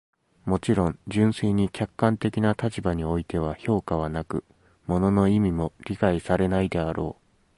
[0.45, 4.43] もちろん、純粋に客観的な立場においては評価はなく、
[4.87, 7.21] 物の意味も理解されないであろう。